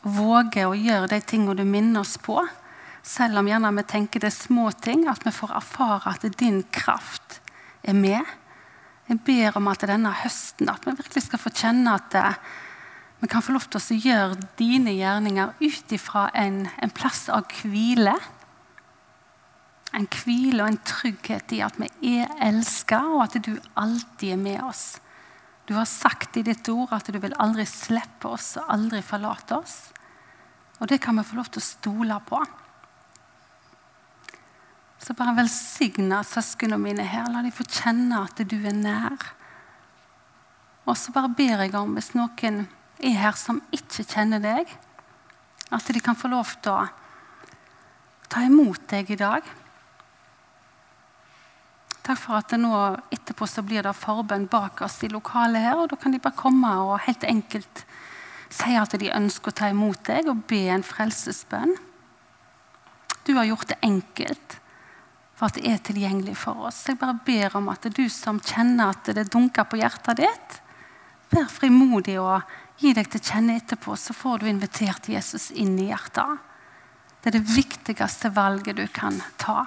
[0.03, 2.41] våger å gjøre de tingene du minner oss på,
[3.07, 6.62] selv om gjerne vi tenker det er små ting, at vi får erfare at din
[6.74, 7.39] kraft
[7.87, 8.26] er med.
[9.07, 12.39] Jeg ber om at denne høsten at vi virkelig skal få kjenne at eh,
[13.22, 17.47] vi kan få lov til å gjøre dine gjerninger ut ifra en, en plass av
[17.62, 18.14] hvile
[19.93, 24.40] en hvile og en trygghet i at vi er elska, og at du alltid er
[24.40, 24.84] med oss.
[25.68, 29.59] Du har sagt i ditt ord at du vil aldri slippe oss og aldri forlate
[29.61, 29.76] oss.
[30.80, 32.40] Og det kan vi få lov til å stole på.
[35.03, 37.30] Så bare velsigne søsknene mine her.
[37.30, 39.28] La de få kjenne at du er nær.
[40.86, 42.64] Og så bare ber jeg om, hvis noen
[43.03, 44.70] er her som ikke kjenner deg,
[45.72, 46.88] at de kan få lov til å
[48.30, 49.47] ta imot deg i dag.
[52.03, 52.72] Takk for at nå
[53.14, 55.78] etterpå så blir det forbønn bak oss i lokalet her.
[55.78, 57.84] og Da kan de bare komme og helt enkelt
[58.53, 61.76] si at de ønsker å ta imot deg og be en frelsesbønn.
[63.22, 64.59] Du har gjort det enkelt
[65.38, 66.82] for at det er tilgjengelig for oss.
[66.88, 70.59] Jeg bare ber om at du som kjenner at det dunker på hjertet ditt,
[71.32, 72.42] vær frimodig og
[72.82, 76.42] gi deg til kjenne etterpå, så får du invitert Jesus inn i hjertet.
[77.22, 79.62] Det er det viktigste valget du kan ta.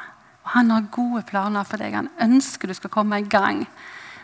[0.45, 1.97] Og han har gode planer for deg.
[1.97, 3.65] Han ønsker du skal komme i gang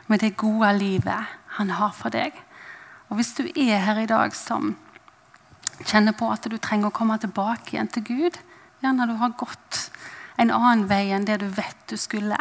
[0.07, 2.35] med det gode livet han har for deg.
[3.09, 4.75] Og Hvis du er her i dag som
[5.81, 8.37] kjenner på at du trenger å komme tilbake igjen til Gud,
[8.81, 9.89] gjerne du har gått
[10.37, 12.37] en annen vei enn det du vet du skulle,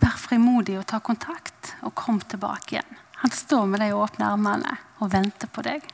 [0.00, 3.00] vær frimodig og ta kontakt, og kom tilbake igjen.
[3.20, 5.84] Han står med de åpne armene og venter på deg.